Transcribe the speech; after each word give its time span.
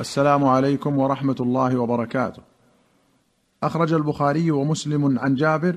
السلام 0.00 0.44
عليكم 0.44 0.98
ورحمة 0.98 1.36
الله 1.40 1.78
وبركاته. 1.78 2.42
أخرج 3.62 3.92
البخاري 3.92 4.50
ومسلم 4.50 5.18
عن 5.18 5.34
جابر 5.34 5.76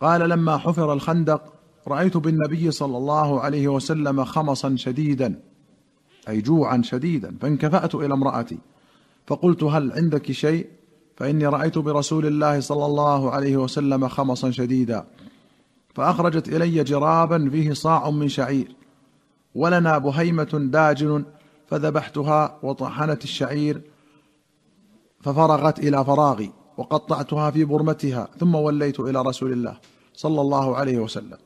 قال 0.00 0.28
لما 0.28 0.58
حفر 0.58 0.92
الخندق 0.92 1.52
رأيت 1.88 2.16
بالنبي 2.16 2.70
صلى 2.70 2.96
الله 2.96 3.40
عليه 3.40 3.68
وسلم 3.68 4.24
خمصا 4.24 4.76
شديدا 4.76 5.40
أي 6.28 6.40
جوعا 6.40 6.82
شديدا 6.82 7.36
فانكفأت 7.40 7.94
إلى 7.94 8.14
امرأتي 8.14 8.58
فقلت 9.26 9.62
هل 9.62 9.92
عندك 9.92 10.32
شيء؟ 10.32 10.66
فإني 11.16 11.46
رأيت 11.46 11.78
برسول 11.78 12.26
الله 12.26 12.60
صلى 12.60 12.86
الله 12.86 13.30
عليه 13.30 13.56
وسلم 13.56 14.08
خمصا 14.08 14.50
شديدا 14.50 15.04
فأخرجت 15.94 16.48
إلي 16.48 16.84
جرابا 16.84 17.50
فيه 17.50 17.72
صاع 17.72 18.10
من 18.10 18.28
شعير 18.28 18.76
ولنا 19.54 19.98
بهيمة 19.98 20.68
داجن 20.72 21.24
فذبحتها 21.66 22.58
وطحنت 22.62 23.24
الشعير 23.24 23.80
ففرغت 25.20 25.78
إلى 25.78 26.04
فراغي 26.04 26.52
وقطعتها 26.76 27.50
في 27.50 27.64
برمتها 27.64 28.28
ثم 28.40 28.54
وليت 28.54 29.00
إلى 29.00 29.22
رسول 29.22 29.52
الله 29.52 29.76
صلى 30.14 30.40
الله 30.40 30.76
عليه 30.76 30.98
وسلم. 30.98 31.38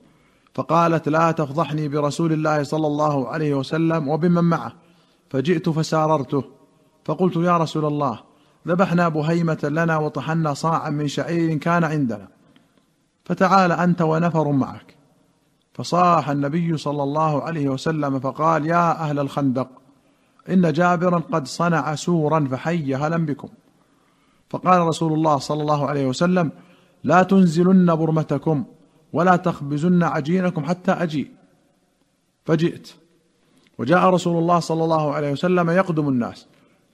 فقالت 0.55 1.09
لا 1.09 1.31
تفضحني 1.31 1.89
برسول 1.89 2.33
الله 2.33 2.63
صلى 2.63 2.87
الله 2.87 3.29
عليه 3.29 3.55
وسلم 3.55 4.09
وبمن 4.09 4.45
معه. 4.45 4.73
فجئت 5.31 5.69
فساررته. 5.69 6.45
فقلت 7.05 7.37
يا 7.37 7.57
رسول 7.57 7.85
الله 7.85 8.21
ذبحنا 8.69 9.09
بهيمة 9.09 9.59
لنا 9.63 9.97
وطحنا 9.97 10.55
صاعا 10.55 10.91
من 10.91 11.09
شعير 11.09 11.59
كان 11.59 11.85
عندنا. 11.85 12.29
فتعال 13.25 13.73
أنت 13.73 14.03
ونفر 14.03 14.53
معك. 14.53 14.95
فصاح 15.75 16.31
النبي 16.31 16.77
صلى 16.77 17.03
الله 17.03 17.43
عليه 17.43 17.69
وسلم 17.69 18.21
فقال 18.21 18.67
يا 18.67 19.01
أهل 19.01 19.19
الخندق 19.19 19.69
إن 20.51 20.73
جابرا 20.73 21.19
قد 21.19 21.47
صنع 21.47 21.95
سورا 21.95 22.49
فحي 22.51 22.95
هلا 22.95 23.17
بكم. 23.17 23.49
فقال 24.51 24.81
رسول 24.81 25.13
الله 25.13 25.39
صلى 25.39 25.63
الله 25.63 25.89
عليه 25.89 26.07
وسلم 26.07 26.51
لا 27.05 27.23
تنزلن 27.23 27.97
برمتكم 27.97 28.65
ولا 29.13 29.37
تخبزن 29.37 30.03
عجينكم 30.03 30.65
حتى 30.65 30.93
أجيء. 30.93 31.29
فجئت. 32.45 32.89
وجاء 33.79 34.11
رسول 34.11 34.39
الله 34.39 34.61
صلى 34.61 34.85
الله 34.85 35.15
عليه 35.15 35.33
وسلم 35.33 35.71
يقدم 35.71 36.09
الناس. 36.09 36.47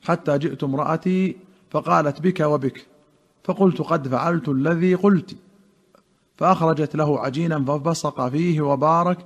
حتى 0.03 0.39
جئت 0.39 0.65
امرأتي 0.65 1.37
فقالت 1.71 2.21
بك 2.21 2.41
وبك. 2.41 2.87
فقلت 3.45 3.83
قد 3.83 4.09
فعلت 4.09 4.49
الذي 4.49 4.95
قلت. 4.95 5.37
فأخرجت 6.37 6.97
له 6.97 7.21
عجينا 7.21 7.65
فبصق 7.65 8.29
فيه 8.29 8.61
وبارك 8.61 9.19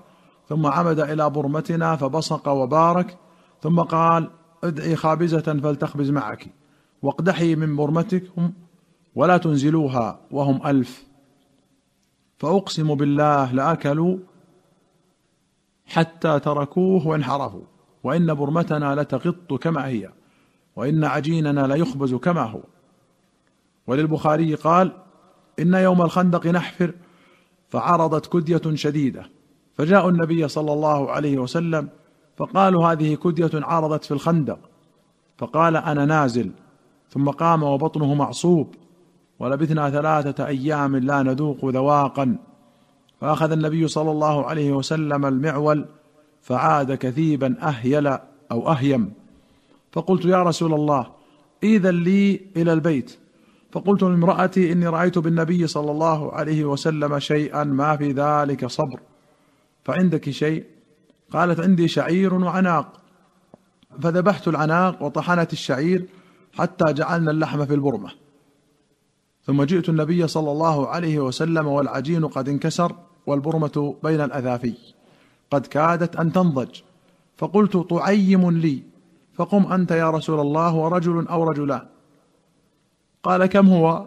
ثم 0.49 0.67
عمد 0.67 1.01
إلى 1.01 1.31
برمتنا 1.31 1.97
فبصق 1.97 2.49
وبارك. 2.49 3.19
ثم 3.63 3.81
قال 3.81 4.31
ادعي 4.65 4.97
خابزة 4.97 5.61
فلتخبز 5.63 6.11
معك 6.11 6.49
واقدحي 7.03 7.55
من 7.55 7.77
برمتكم 7.77 8.53
ولا 9.15 9.37
تنزلوها 9.37 10.21
وهم 10.31 10.67
ألف. 10.67 11.07
فأقسم 12.39 12.95
بالله 12.95 13.53
لأكلوا 13.53 14.19
حتى 15.87 16.41
تركوه 16.41 17.07
وانحرفوا 17.07 17.65
وإن 18.05 18.35
برمتنا 18.35 18.95
لتغط 18.95 19.55
كما 19.55 19.87
هي 19.87 20.11
وإن 20.77 21.05
عجيننا 21.05 21.67
ليخبز 21.67 22.15
كما 22.15 22.43
هو. 22.43 22.61
وللبخاري 23.87 24.55
قال 24.55 24.93
إن 25.59 25.75
يوم 25.75 26.03
الخندق 26.03 26.47
نحفر 26.47 26.95
فعرضت 27.69 28.33
كدية 28.33 28.75
شديدة 28.75 29.31
فجاءوا 29.75 30.11
النبي 30.11 30.49
صلى 30.49 30.73
الله 30.73 31.11
عليه 31.11 31.39
وسلم 31.39 31.89
فقالوا 32.39 32.93
هذه 32.93 33.15
كدية 33.15 33.51
عرضت 33.55 34.05
في 34.05 34.11
الخندق. 34.11 34.59
فقال 35.39 35.77
أنا 35.77 36.05
نازل. 36.05 36.51
ثم 37.11 37.31
قام 37.31 37.63
وبطنه 37.63 38.15
معصوب. 38.15 38.75
ولبثنا 39.39 39.91
ثلاثة 39.91 40.47
أيام 40.47 40.97
لا 40.97 41.23
نذوق 41.23 41.65
ذواقا. 41.65 42.39
فأخذ 43.21 43.53
النبي 43.53 43.89
صلى 43.89 44.11
الله 44.11 44.47
عليه 44.47 44.73
وسلم 44.73 45.27
المعول 45.27 45.87
فعاد 46.43 46.93
كثيبا 46.93 47.57
أهيل 47.63 48.07
أو 48.53 48.73
أهيم. 48.73 49.13
فقلت 49.93 50.25
يا 50.25 50.43
رسول 50.43 50.75
الله 50.75 51.07
إذا 51.63 51.91
لي 51.91 52.41
إلى 52.57 52.73
البيت. 52.73 53.19
فقلت 53.73 54.03
لامرأتي 54.03 54.73
إني 54.73 54.87
رأيت 54.87 55.19
بالنبي 55.19 55.67
صلى 55.67 55.91
الله 55.91 56.33
عليه 56.33 56.65
وسلم 56.65 57.19
شيئا 57.19 57.65
ما 57.65 57.97
في 57.97 58.13
ذلك 58.13 58.67
صبر. 58.67 59.01
فعندك 59.85 60.31
شيء؟ 60.31 60.78
قالت 61.33 61.61
عندي 61.61 61.89
شعير 61.89 62.35
وعناق. 62.35 62.93
فذبحت 64.03 64.49
العناق 64.49 65.03
وطحنت 65.03 65.53
الشعير 65.53 66.07
حتى 66.59 66.93
جعلنا 66.93 67.31
اللحم 67.31 67.67
في 67.67 67.75
البرمة. 67.75 68.11
ثم 69.45 69.63
جئت 69.63 69.89
النبي 69.89 70.27
صلى 70.27 70.51
الله 70.53 70.89
عليه 70.89 71.19
وسلم 71.19 71.67
والعجين 71.67 72.27
قد 72.27 72.49
انكسر 72.49 72.93
والبرمة 73.27 73.95
بين 74.03 74.21
الاثافي 74.21 74.75
قد 75.51 75.67
كادت 75.67 76.17
أن 76.17 76.33
تنضج. 76.33 76.81
فقلت 77.37 77.77
طعيم 77.77 78.51
لي. 78.51 78.83
فقم 79.35 79.73
أنت 79.73 79.91
يا 79.91 80.11
رسول 80.11 80.41
الله 80.41 80.75
ورجل 80.75 81.27
أو 81.29 81.45
رجلان. 81.45 81.87
قال 83.23 83.47
كم 83.47 83.69
هو؟ 83.69 84.07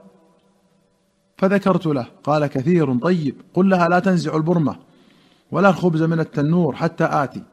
فذكرت 1.38 1.86
له. 1.86 2.06
قال 2.24 2.48
كثير. 2.48 3.00
طيب. 3.00 3.36
قل 3.54 3.70
لها 3.70 3.90
لا 3.90 4.00
تنزع 4.00 4.36
البرمة. 4.36 4.76
ولا 5.52 5.70
الخبز 5.70 6.04
من 6.04 6.20
التنور 6.20 6.76
حتى 6.76 7.04
آتي. 7.04 7.44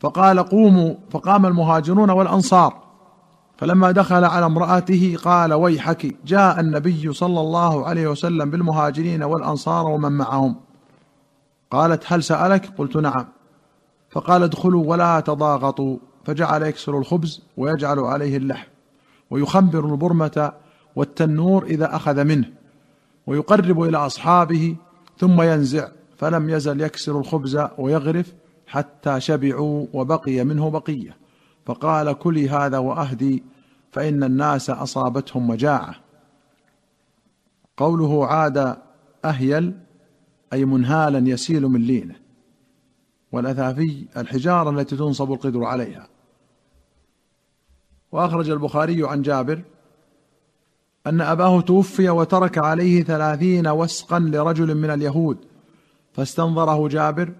فقال 0.00 0.42
قوموا 0.42 0.94
فقام 1.10 1.46
المهاجرون 1.46 2.10
والأنصار. 2.10 2.84
فلما 3.56 3.90
دخل 3.90 4.24
على 4.24 4.46
امرأته 4.46 5.16
قال 5.24 5.52
ويحك 5.52 6.16
جاء 6.26 6.60
النبي 6.60 7.12
صلى 7.12 7.40
الله 7.40 7.86
عليه 7.86 8.08
وسلم 8.08 8.50
بالمهاجرين 8.50 9.22
والأنصار 9.22 9.86
ومن 9.86 10.12
معهم. 10.12 10.56
قالت 11.70 12.12
هل 12.12 12.22
سألك؟ 12.22 12.70
قلت 12.78 12.96
نعم. 12.96 13.26
فقال 14.10 14.42
ادخلوا 14.42 14.84
ولا 14.86 15.20
تضاغطوا 15.20 15.96
فجعل 16.24 16.62
يكسر 16.62 16.98
الخبز 16.98 17.42
ويجعل 17.56 17.98
عليه 17.98 18.36
اللحم. 18.36 18.68
ويخمر 19.30 19.86
البرمة 19.92 20.52
والتنور 20.96 21.64
إذا 21.64 21.96
أخذ 21.96 22.24
منه. 22.24 22.48
ويقرب 23.26 23.82
إلى 23.82 23.96
أصحابه 23.96 24.76
ثم 25.18 25.42
ينزع. 25.42 25.88
فلم 26.16 26.50
يزل 26.50 26.80
يكسر 26.80 27.18
الخبز 27.18 27.66
ويغرف 27.78 28.34
حتى 28.66 29.20
شبعوا 29.20 29.86
وبقي 29.92 30.44
منه 30.44 30.70
بقية. 30.70 31.16
فقال 31.66 32.12
كلي 32.12 32.48
هذا 32.48 32.78
وأهدي 32.78 33.42
فإن 33.92 34.24
الناس 34.24 34.70
أصابتهم 34.70 35.48
مجاعه 35.48 35.94
قوله 37.76 38.26
عاد 38.26 38.76
أهيل 39.24 39.78
أي 40.52 40.64
منهالا 40.64 41.28
يسيل 41.28 41.62
من 41.62 41.80
لينة. 41.80 42.14
والاثافي 43.32 44.06
الحجارة 44.16 44.70
التي 44.70 44.96
تنصب 44.96 45.32
القدر 45.32 45.64
عليها. 45.64 46.08
وأخرج 48.12 48.50
البخاري 48.50 49.08
عن 49.08 49.22
جابر 49.22 49.62
أن 51.06 51.20
أباه 51.20 51.60
توفي 51.60 52.10
وترك 52.10 52.58
عليه 52.58 53.02
ثلاثين 53.02 53.68
وسقا 53.68 54.18
لرجل 54.18 54.74
من 54.74 54.90
اليهود 54.90 55.38
فاستنظره 56.14 56.88
جابر 56.88 57.32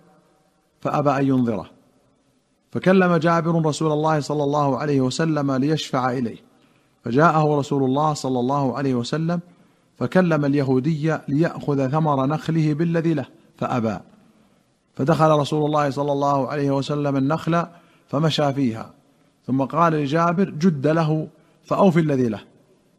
فأبى 0.81 1.11
أن 1.11 1.29
ينظره. 1.29 1.71
فكلم 2.73 3.17
جابر 3.17 3.67
رسول 3.67 3.93
الله 3.93 4.21
صلى 4.21 4.45
الله 4.45 4.79
عليه 4.79 5.01
وسلم 5.01 5.53
ليشفع 5.53 6.11
إليه. 6.11 6.37
فجاءه 7.05 7.59
رسول 7.59 7.85
الله 7.85 8.15
صلى 8.15 8.41
الله 8.41 8.77
عليه 8.77 8.95
وسلم 8.95 9.41
فكلم 9.99 10.45
اليهودي 10.45 11.17
ليأخذ 11.29 11.91
ثمر 11.91 12.27
نخله 12.27 12.75
بالذي 12.75 13.15
له 13.15 13.27
فأبى. 13.59 13.99
فدخل 14.95 15.31
رسول 15.31 15.67
الله 15.67 15.91
صلى 15.91 16.13
الله 16.13 16.49
عليه 16.49 16.71
وسلم 16.71 17.17
النخل 17.17 17.67
فمشى 18.09 18.53
فيها. 18.53 18.91
ثم 19.47 19.63
قال 19.63 19.93
لجابر 19.93 20.51
جد 20.51 20.87
له 20.87 21.29
فأوفي 21.65 22.01
الذي 22.01 22.29
له. 22.29 22.41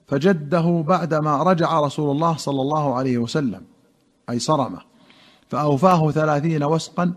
فجده 0.07 0.83
بعدما 0.87 1.43
رجع 1.43 1.79
رسول 1.79 2.11
الله 2.11 2.37
صلى 2.37 2.61
الله 2.61 2.95
عليه 2.95 3.17
وسلم 3.17 3.61
أي 4.29 4.39
صرمه. 4.39 4.94
فأوفاه 5.55 6.11
ثلاثين 6.11 6.63
وسقا 6.63 7.13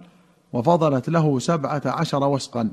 وفضلت 0.52 1.08
له 1.08 1.38
سبعة 1.38 1.82
عشر 1.86 2.24
وسقا. 2.24 2.70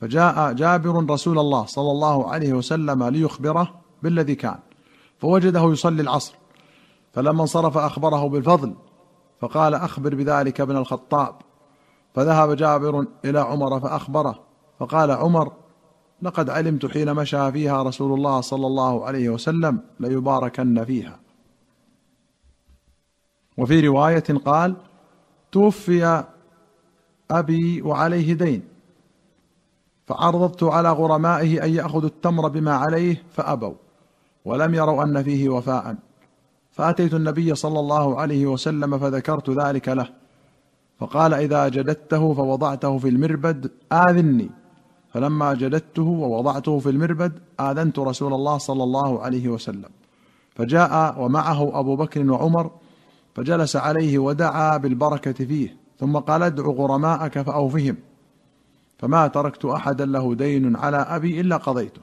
فجاء 0.00 0.52
جابر 0.52 1.10
رسول 1.10 1.38
الله 1.38 1.66
صلى 1.66 1.90
الله 1.90 2.30
عليه 2.30 2.52
وسلم 2.52 3.04
ليخبره 3.04 3.74
بالذي 4.02 4.34
كان 4.34 4.58
فوجده 5.18 5.72
يصلي 5.72 6.02
العصر. 6.02 6.34
فلما 7.12 7.42
انصرف 7.42 7.78
أخبره 7.78 8.28
بالفضل 8.28 8.74
فقال 9.40 9.74
أخبر 9.74 10.14
بذلك 10.14 10.60
ابن 10.60 10.76
الخطاب. 10.76 11.34
فذهب 12.14 12.56
جابر 12.56 13.06
إلى 13.24 13.40
عمر 13.40 13.80
فأخبره 13.80 14.38
فقال 14.78 15.10
عمر 15.10 15.52
لقد 16.22 16.50
علمت 16.50 16.86
حين 16.86 17.14
مشى 17.14 17.52
فيها 17.52 17.82
رسول 17.82 18.12
الله 18.14 18.40
صلى 18.40 18.66
الله 18.66 19.04
عليه 19.04 19.28
وسلم 19.28 19.80
ليباركن 20.00 20.84
فيها. 20.84 21.18
وفي 23.58 23.80
رواية 23.88 24.24
قال 24.44 24.76
توفي 25.52 26.24
أبي 27.30 27.82
وعليه 27.82 28.32
دين 28.32 28.62
فعرضت 30.06 30.62
على 30.62 30.90
غرمائه 30.90 31.64
أن 31.64 31.70
يأخذوا 31.74 32.08
التمر 32.08 32.48
بما 32.48 32.72
عليه 32.72 33.22
فأبوا 33.32 33.74
ولم 34.44 34.74
يروا 34.74 35.02
أن 35.02 35.22
فيه 35.22 35.48
وفاء. 35.48 35.96
فأتيت 36.72 37.14
النبي 37.14 37.54
صلى 37.54 37.80
الله 37.80 38.20
عليه 38.20 38.46
وسلم 38.46 38.98
فذكرت 38.98 39.50
ذلك 39.50 39.88
له 39.88 40.08
فقال 40.98 41.34
إذا 41.34 41.68
جددته 41.68 42.34
فوضعته 42.34 42.98
في 42.98 43.08
المربد 43.08 43.70
آذني. 43.92 44.50
فلما 45.12 45.54
جددته 45.54 46.02
ووضعته 46.02 46.78
في 46.78 46.88
المربد 46.90 47.32
آذنت 47.60 47.98
رسول 47.98 48.34
الله 48.34 48.58
صلى 48.58 48.84
الله 48.84 49.22
عليه 49.22 49.48
وسلم 49.48 49.90
فجاء 50.54 51.22
ومعه 51.22 51.80
أبو 51.80 51.96
بكر 51.96 52.30
وعمر 52.30 52.70
فجلس 53.38 53.76
عليه 53.76 54.18
ودعا 54.18 54.76
بالبركة 54.76 55.32
فيه 55.32 55.76
ثم 56.00 56.16
قال 56.16 56.42
ادع 56.42 56.64
غرماءك 56.64 57.42
فأوفهم. 57.42 57.96
فما 58.98 59.26
تركت 59.26 59.64
أحدا 59.64 60.06
له 60.06 60.34
دين 60.34 60.76
على 60.76 60.96
أبي 60.96 61.40
إلا 61.40 61.56
قضيته. 61.56 62.00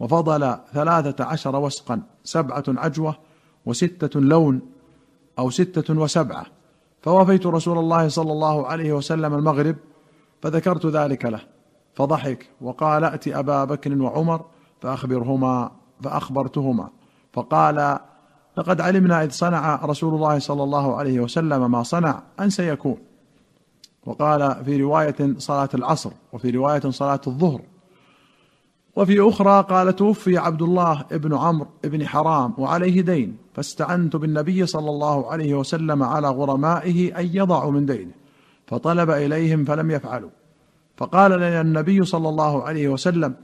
وفضل 0.00 0.58
ثلاثة 0.72 1.24
عشر 1.24 1.56
وسقا 1.56 2.02
سبعة 2.24 2.64
عجوة 2.68 3.16
وستة 3.66 4.20
لون 4.20 4.60
أو 5.38 5.50
ستة 5.50 5.94
وسبعة. 5.94 6.46
فوفيت 7.02 7.46
رسول 7.46 7.78
الله 7.78 8.08
صلى 8.08 8.32
الله 8.32 8.66
عليه 8.66 8.92
وسلم 8.92 9.34
المغرب 9.34 9.76
فذكرت 10.42 10.86
ذلك 10.86 11.24
له. 11.24 11.40
فضحك 11.94 12.48
وقال 12.60 13.04
ائت 13.04 13.28
أبا 13.28 13.64
بكر 13.64 14.02
وعمر 14.02 14.44
فأخبرهما 14.80 15.70
فأخبرتهما. 16.02 16.88
فقال 17.32 17.98
لقد 18.58 18.80
علمنا 18.80 19.24
إذ 19.24 19.30
صنع 19.30 19.84
رسول 19.84 20.14
الله 20.14 20.38
صلى 20.38 20.62
الله 20.62 20.96
عليه 20.96 21.20
وسلم 21.20 21.70
ما 21.70 21.82
صنع 21.82 22.22
أن 22.40 22.50
سيكون. 22.50 22.98
وقال 24.06 24.64
في 24.64 24.82
رواية 24.82 25.16
صلاة 25.38 25.68
العصر 25.74 26.10
وفي 26.32 26.50
رواية 26.50 26.90
صلاة 26.90 27.20
الظهر. 27.26 27.60
وفي 28.96 29.28
أخرى 29.28 29.62
قال 29.70 29.96
توفي 29.96 30.38
عبد 30.38 30.62
الله 30.62 31.04
بن 31.10 31.34
عمرو 31.34 31.68
بن 31.84 32.06
حرام 32.06 32.54
وعليه 32.58 33.00
دين 33.00 33.36
فاستعنت 33.54 34.16
بالنبي 34.16 34.66
صلى 34.66 34.90
الله 34.90 35.32
عليه 35.32 35.54
وسلم 35.54 36.02
على 36.02 36.28
غرمائه 36.28 37.20
أن 37.20 37.30
يضعوا 37.32 37.72
من 37.72 37.86
دينه 37.86 38.12
فطلب 38.66 39.10
إليهم 39.10 39.64
فلم 39.64 39.90
يفعلوا. 39.90 40.30
فقال 40.96 41.30
لنا 41.30 41.60
النبي 41.60 42.04
صلى 42.04 42.28
الله 42.28 42.62
عليه 42.62 42.88
وسلم 42.88 43.34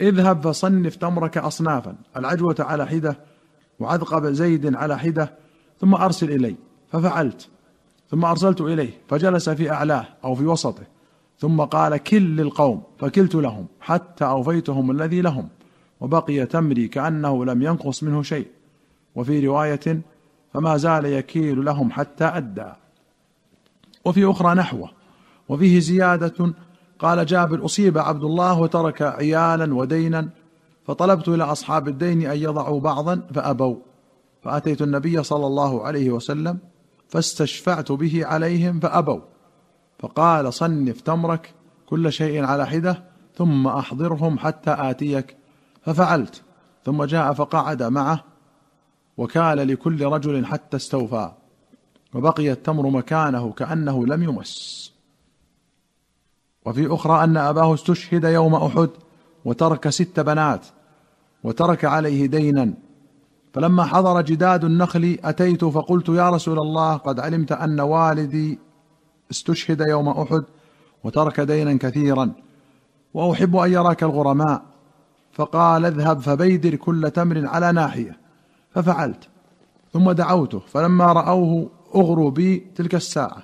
اذهب 0.00 0.42
فصنف 0.42 0.96
تمرك 0.96 1.38
اصنافا. 1.38 1.94
العجوة 2.16 2.56
على 2.58 2.86
حدة 2.86 3.33
وعذقب 3.80 4.26
زيد 4.26 4.74
على 4.74 4.98
حدة 4.98 5.34
ثم 5.80 5.94
أرسل 5.94 6.30
إلي 6.30 6.56
ففعلت. 6.92 7.48
ثم 8.10 8.24
أرسلت 8.24 8.60
إليه 8.60 8.90
فجلس 9.08 9.50
في 9.50 9.70
أعلاه 9.70 10.06
أو 10.24 10.34
في 10.34 10.46
وسطه. 10.46 10.82
ثم 11.38 11.60
قال 11.60 11.96
كل 11.96 12.36
للقوم 12.36 12.82
فكلت 12.98 13.34
لهم 13.34 13.66
حتى 13.80 14.24
أوفيتهم 14.24 14.90
الذي 14.90 15.20
لهم. 15.20 15.48
وبقي 16.00 16.46
تمري 16.46 16.88
كأنه 16.88 17.44
لم 17.44 17.62
ينقص 17.62 18.02
منه 18.02 18.22
شيء. 18.22 18.46
وفي 19.14 19.46
رواية 19.46 20.00
فما 20.54 20.76
زال 20.76 21.04
يكيل 21.04 21.64
لهم 21.64 21.90
حتى 21.90 22.24
أدى. 22.24 22.72
وفي 24.04 24.30
أخرى 24.30 24.54
نحوة 24.54 24.90
وفيه 25.48 25.78
زيادة 25.78 26.54
قال 26.98 27.26
جابر 27.26 27.64
أصيب 27.64 27.98
عبد 27.98 28.24
الله 28.24 28.60
وترك 28.60 29.02
عيالا 29.02 29.74
ودينا 29.74 30.28
فطلبت 30.86 31.28
إلى 31.28 31.44
أصحاب 31.44 31.88
الدين 31.88 32.30
أن 32.30 32.36
يضعوا 32.36 32.80
بعضا 32.80 33.28
فأبوا. 33.34 33.76
فأتيت 34.42 34.82
النبي 34.82 35.22
صلى 35.22 35.46
الله 35.46 35.86
عليه 35.86 36.10
وسلم 36.10 36.58
فاستشفعت 37.08 37.92
به 37.92 38.26
عليهم 38.26 38.80
فأبوا. 38.80 39.20
فقال 39.98 40.54
صنف 40.54 41.00
تمرك 41.00 41.54
كل 41.86 42.12
شيء 42.12 42.44
على 42.44 42.66
حدة 42.66 43.04
ثم 43.36 43.66
أحضرهم 43.66 44.38
حتى 44.38 44.76
آتيك. 44.78 45.36
ففعلت. 45.82 46.42
ثم 46.84 47.04
جاء 47.04 47.32
فقعد 47.32 47.82
معه 47.82 48.24
وكال 49.16 49.68
لكل 49.68 50.04
رجل 50.04 50.46
حتى 50.46 50.76
استوفى. 50.76 51.32
وبقي 52.14 52.52
التمر 52.52 52.90
مكانه 52.90 53.52
كأنه 53.52 54.06
لم 54.06 54.22
يمس. 54.22 54.84
وفي 56.66 56.94
أخرى 56.94 57.24
أن 57.24 57.36
أباه 57.36 57.74
استشهد 57.74 58.24
يوم 58.24 58.54
أحد 58.54 58.90
وترك 59.44 59.88
ست 59.88 60.20
بنات 60.20 60.66
وترك 61.44 61.84
عليه 61.84 62.26
دينا. 62.26 62.74
فلما 63.54 63.84
حضر 63.84 64.20
جداد 64.20 64.64
النخل 64.64 65.18
أتيت 65.24 65.64
فقلت 65.64 66.08
يا 66.08 66.30
رسول 66.30 66.58
الله 66.58 66.96
قد 66.96 67.20
علمت 67.20 67.52
أن 67.52 67.80
والدي 67.80 68.58
استشهد 69.30 69.80
يوم 69.80 70.08
أحد 70.08 70.44
وترك 71.04 71.40
دينا 71.40 71.78
كثيرا. 71.78 72.32
وأحب 73.14 73.56
أن 73.56 73.72
يراك 73.72 74.02
الغرماء. 74.02 74.62
فقال 75.32 75.84
اذهب 75.84 76.20
فبيدر 76.20 76.74
كل 76.74 77.10
تمر 77.10 77.46
على 77.46 77.72
ناحية. 77.72 78.16
ففعلت. 78.70 79.28
ثم 79.92 80.10
دعوته. 80.10 80.58
فلما 80.58 81.12
رأوه 81.12 81.70
أغروا 81.94 82.30
بي 82.30 82.66
تلك 82.76 82.94
الساعة. 82.94 83.42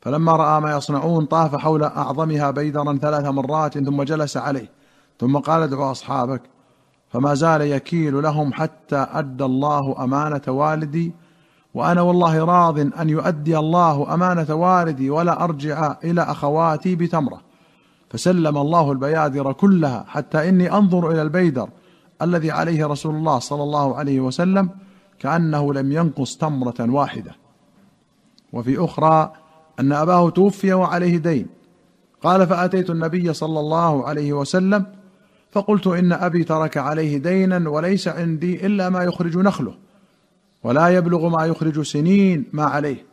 فلما 0.00 0.32
رأى 0.32 0.60
ما 0.60 0.76
يصنعون 0.76 1.24
طاف 1.24 1.56
حول 1.56 1.82
أعظمها 1.82 2.50
بيدرا 2.50 2.96
ثلاث 2.96 3.24
مرات 3.24 3.78
ثم 3.78 4.02
جلس 4.02 4.36
عليه. 4.36 4.75
ثم 5.20 5.36
قال 5.38 5.62
ادعوا 5.62 5.90
أصحابك 5.90 6.42
فما 7.08 7.34
زال 7.34 7.60
يكيل 7.60 8.22
لهم 8.22 8.52
حتى 8.52 9.06
أدى 9.12 9.44
الله 9.44 10.04
أمانة 10.04 10.42
والدي 10.48 11.12
وأنا 11.74 12.00
والله 12.00 12.44
راض 12.44 12.78
أن 12.78 13.08
يؤدي 13.08 13.58
الله 13.58 14.14
أمانة 14.14 14.54
والدي 14.54 15.10
ولا 15.10 15.44
أرجع 15.44 15.96
إلى 16.04 16.22
أخواتي 16.22 16.96
بتمرة. 16.96 17.40
فسلم 18.10 18.58
الله 18.58 18.92
البيادر 18.92 19.52
كلها 19.52 20.04
حتى 20.08 20.48
إني 20.48 20.72
أنظر 20.72 21.10
إلى 21.10 21.22
البيدر 21.22 21.68
الذي 22.22 22.50
عليه 22.50 22.86
رسول 22.86 23.14
الله 23.14 23.38
صلى 23.38 23.62
الله 23.62 23.96
عليه 23.96 24.20
وسلم 24.20 24.70
كأنه 25.18 25.74
لم 25.74 25.92
ينقص 25.92 26.36
تمرة 26.36 26.74
واحدة. 26.80 27.32
وفي 28.52 28.84
أخرى 28.84 29.32
أن 29.80 29.92
أباه 29.92 30.30
توفي 30.30 30.72
وعليه 30.72 31.16
دين. 31.16 31.46
قال 32.22 32.46
فأتيت 32.46 32.90
النبي 32.90 33.32
صلى 33.32 33.60
الله 33.60 34.08
عليه 34.08 34.32
وسلم 34.32 34.86
فقلت 35.56 35.86
إن 35.86 36.12
أبي 36.12 36.44
ترك 36.44 36.76
عليه 36.76 37.18
دينا 37.18 37.70
وليس 37.70 38.08
عندي 38.08 38.66
إلا 38.66 38.88
ما 38.88 39.02
يخرج 39.02 39.36
نخله 39.38 39.74
ولا 40.62 40.88
يبلغ 40.88 41.28
ما 41.28 41.44
يخرج 41.44 41.82
سنين 41.82 42.44
ما 42.52 42.64
عليه. 42.64 43.06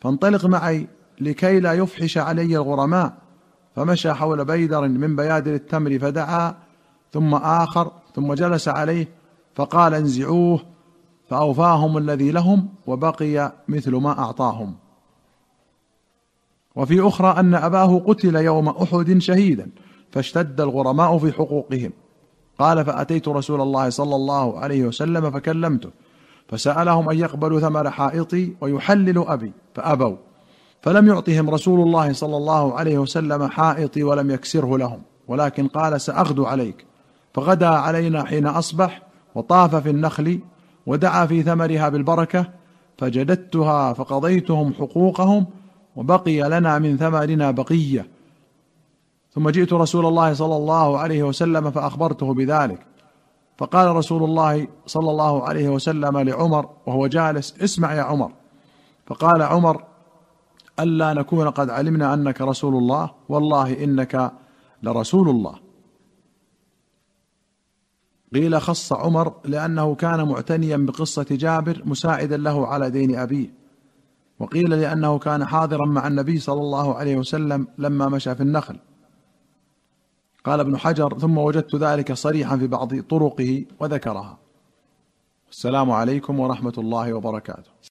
فانطلق 0.00 0.46
معي 0.46 0.86
لكي 1.20 1.60
لا 1.60 1.72
يفحش 1.72 2.18
علي 2.18 2.56
الغرماء. 2.56 3.12
فمشى 3.76 4.12
حول 4.12 4.44
بيدر 4.44 4.88
من 4.88 5.16
بيادر 5.16 5.54
التمر 5.54 5.98
فدعا 5.98 6.54
ثم 7.12 7.34
آخر 7.34 7.92
ثم 8.14 8.34
جلس 8.34 8.68
عليه 8.68 9.08
فقال 9.54 9.94
انزعوه 9.94 10.60
فأوفاهم 11.28 11.98
الذي 11.98 12.30
لهم 12.30 12.68
وبقي 12.86 13.52
مثل 13.68 13.94
ما 13.96 14.18
أعطاهم. 14.18 14.74
وفي 16.76 17.08
أخرى 17.08 17.40
أن 17.40 17.54
أباه 17.54 17.98
قتل 17.98 18.36
يوم 18.36 18.68
أحد 18.68 19.18
شهيدا. 19.18 19.70
فاشتد 20.12 20.60
الغرماء 20.60 21.18
في 21.18 21.32
حقوقهم. 21.32 21.92
قال 22.58 22.84
فأتيت 22.84 23.28
رسول 23.28 23.60
الله 23.60 23.90
صلى 23.90 24.16
الله 24.16 24.58
عليه 24.58 24.84
وسلم 24.84 25.30
فكلمته 25.30 25.90
فسألهم 26.48 27.10
أن 27.10 27.18
يقبلوا 27.18 27.60
ثمر 27.60 27.90
حائطي 27.90 28.52
ويحللوا 28.60 29.32
أبي 29.32 29.52
فأبوا. 29.74 30.16
فلم 30.82 31.08
يعطهم 31.08 31.50
رسول 31.50 31.80
الله 31.80 32.12
صلى 32.12 32.36
الله 32.36 32.74
عليه 32.78 32.98
وسلم 32.98 33.48
حائطي 33.48 34.02
ولم 34.02 34.30
يكسره 34.30 34.78
لهم 34.78 35.02
ولكن 35.28 35.66
قال 35.66 36.00
سأغدو 36.00 36.46
عليك. 36.46 36.86
فغدا 37.34 37.68
علينا 37.68 38.24
حين 38.24 38.46
أصبح 38.46 39.02
وطاف 39.34 39.74
في 39.74 39.90
النخل 39.90 40.40
ودعا 40.86 41.26
في 41.26 41.42
ثمرها 41.42 41.88
بالبركة 41.88 42.46
فجددتها 42.98 43.92
فقضيتهم 43.92 44.74
حقوقهم 44.74 45.46
وبقي 45.96 46.48
لنا 46.48 46.78
من 46.78 46.96
ثمرنا 46.96 47.50
بقية. 47.50 48.17
ثم 49.38 49.50
جئت 49.50 49.72
رسول 49.72 50.06
الله 50.06 50.34
صلى 50.34 50.56
الله 50.56 50.98
عليه 50.98 51.22
وسلم 51.22 51.70
فأخبرته 51.70 52.34
بذلك. 52.34 52.86
فقال 53.58 53.96
رسول 53.96 54.24
الله 54.24 54.68
صلى 54.86 55.10
الله 55.10 55.48
عليه 55.48 55.68
وسلم 55.68 56.18
لعمر 56.18 56.70
وهو 56.86 57.06
جالس 57.06 57.54
اسمع 57.62 57.94
يا 57.94 58.02
عمر. 58.02 58.32
فقال 59.06 59.42
عمر 59.42 59.84
ألا 60.80 61.12
نكون 61.12 61.50
قد 61.50 61.70
علمنا 61.70 62.14
أنك 62.14 62.40
رسول 62.40 62.74
الله 62.74 63.10
والله 63.28 63.84
إنك 63.84 64.32
لرسول 64.82 65.28
الله. 65.28 65.54
قيل 68.34 68.60
خص 68.60 68.92
عمر 68.92 69.34
لأنه 69.44 69.94
كان 69.94 70.28
معتنيا 70.28 70.76
بقصة 70.76 71.26
جابر 71.30 71.82
مساعدا 71.84 72.36
له 72.36 72.66
على 72.66 72.90
دين 72.90 73.18
أبيه. 73.18 73.54
وقيل 74.40 74.70
لأنه 74.70 75.18
كان 75.18 75.44
حاضرا 75.44 75.86
مع 75.86 76.06
النبي 76.06 76.38
صلى 76.38 76.60
الله 76.60 76.94
عليه 76.94 77.16
وسلم 77.16 77.66
لما 77.78 78.08
مشى 78.08 78.34
في 78.34 78.42
النخل. 78.42 78.78
قال 80.44 80.60
ابن 80.60 80.78
حجر 80.78 81.18
ثم 81.18 81.38
وجدت 81.38 81.76
ذلك 81.76 82.12
صريحا 82.12 82.56
في 82.56 82.66
بعض 82.66 83.00
طرقه 83.00 83.64
وذكرها. 83.80 84.38
السلام 85.50 85.90
عليكم 85.90 86.40
ورحمة 86.40 86.72
الله 86.78 87.12
وبركاته. 87.12 87.70